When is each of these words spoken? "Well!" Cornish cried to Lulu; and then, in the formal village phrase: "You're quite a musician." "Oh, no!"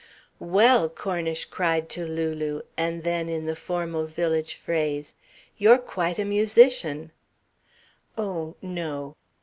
"Well!" 0.39 0.89
Cornish 0.89 1.45
cried 1.45 1.87
to 1.89 2.05
Lulu; 2.07 2.63
and 2.75 3.03
then, 3.03 3.29
in 3.29 3.45
the 3.45 3.55
formal 3.55 4.07
village 4.07 4.55
phrase: 4.55 5.13
"You're 5.57 5.77
quite 5.77 6.17
a 6.17 6.25
musician." 6.25 7.11
"Oh, 8.17 8.55
no!" 8.63 9.15